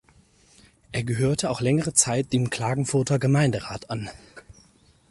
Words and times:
Er 0.91 1.03
gehörte 1.03 1.51
auch 1.51 1.61
längere 1.61 1.93
Zeit 1.93 2.33
dem 2.33 2.49
Klagenfurter 2.49 3.19
Gemeinderat 3.19 3.91
an. 3.91 4.09